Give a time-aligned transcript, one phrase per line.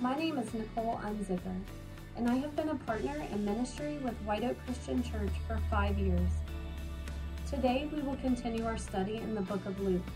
[0.00, 1.60] Nicole Unzicker,
[2.16, 5.98] and I have been a partner in ministry with White Oak Christian Church for five
[5.98, 6.30] years.
[7.50, 10.06] Today we will continue our study in the book of Luke.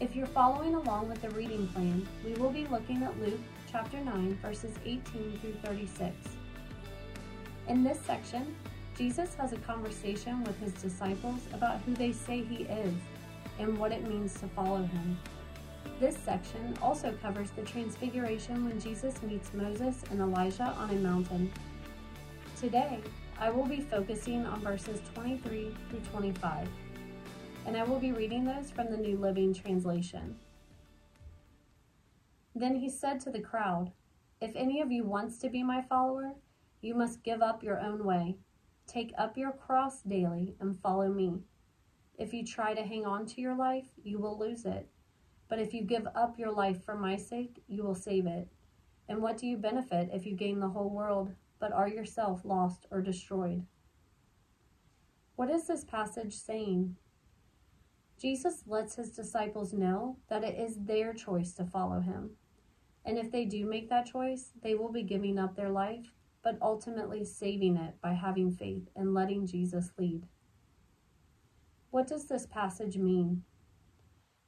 [0.00, 3.40] If you're following along with the reading plan, we will be looking at Luke
[3.70, 5.02] chapter 9, verses 18
[5.42, 6.14] through 36.
[7.68, 8.56] In this section,
[8.96, 12.94] Jesus has a conversation with his disciples about who they say he is
[13.58, 15.18] and what it means to follow him.
[15.98, 21.50] This section also covers the transfiguration when Jesus meets Moses and Elijah on a mountain.
[22.60, 23.00] Today,
[23.38, 26.68] I will be focusing on verses 23 through 25,
[27.66, 30.36] and I will be reading those from the New Living Translation.
[32.54, 33.92] Then he said to the crowd,
[34.40, 36.34] If any of you wants to be my follower,
[36.80, 38.36] you must give up your own way.
[38.86, 41.40] Take up your cross daily and follow me.
[42.18, 44.88] If you try to hang on to your life, you will lose it.
[45.48, 48.48] But if you give up your life for my sake, you will save it.
[49.08, 52.86] And what do you benefit if you gain the whole world, but are yourself lost
[52.90, 53.64] or destroyed?
[55.36, 56.96] What is this passage saying?
[58.18, 62.30] Jesus lets his disciples know that it is their choice to follow him.
[63.04, 66.58] And if they do make that choice, they will be giving up their life, but
[66.62, 70.26] ultimately saving it by having faith and letting Jesus lead.
[71.90, 73.44] What does this passage mean?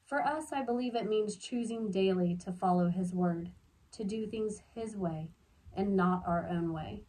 [0.08, 3.50] For us, I believe it means choosing daily to follow His word,
[3.92, 5.32] to do things His way
[5.76, 7.02] and not our own way.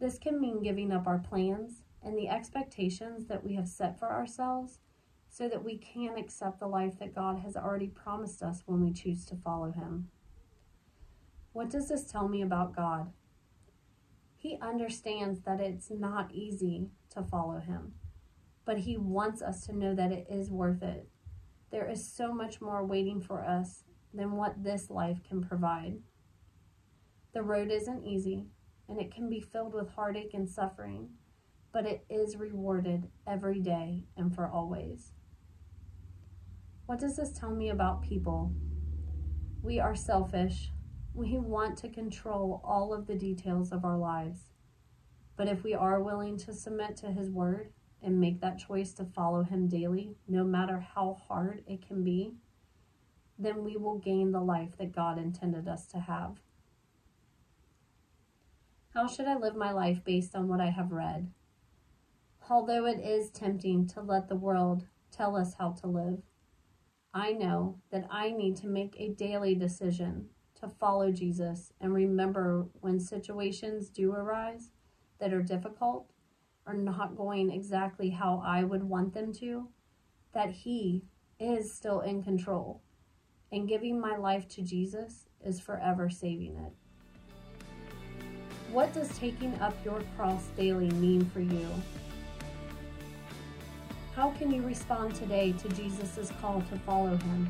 [0.00, 4.10] This can mean giving up our plans and the expectations that we have set for
[4.10, 4.78] ourselves
[5.28, 8.94] so that we can accept the life that God has already promised us when we
[8.94, 10.08] choose to follow Him.
[11.52, 13.12] What does this tell me about God?
[14.36, 17.92] He understands that it's not easy to follow Him,
[18.64, 21.10] but He wants us to know that it is worth it
[21.76, 25.98] there is so much more waiting for us than what this life can provide.
[27.34, 28.46] The road isn't easy,
[28.88, 31.10] and it can be filled with heartache and suffering,
[31.74, 35.12] but it is rewarded every day and for always.
[36.86, 38.54] What does this tell me about people?
[39.60, 40.72] We are selfish.
[41.12, 44.38] We want to control all of the details of our lives.
[45.36, 47.74] But if we are willing to submit to His Word
[48.06, 52.32] and make that choice to follow Him daily, no matter how hard it can be,
[53.36, 56.36] then we will gain the life that God intended us to have.
[58.94, 61.32] How should I live my life based on what I have read?
[62.48, 66.22] Although it is tempting to let the world tell us how to live,
[67.12, 70.28] I know that I need to make a daily decision
[70.60, 74.70] to follow Jesus and remember when situations do arise
[75.18, 76.10] that are difficult
[76.66, 79.68] are not going exactly how I would want them to,
[80.34, 81.04] that He
[81.38, 82.82] is still in control.
[83.52, 86.72] And giving my life to Jesus is forever saving it.
[88.72, 91.68] What does taking up your cross daily mean for you?
[94.14, 97.48] How can you respond today to Jesus' call to follow Him?